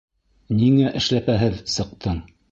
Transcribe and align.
Ниңә 0.61 0.93
эшләпәһеҙ 0.99 1.59
сыҡтың? 1.75 2.17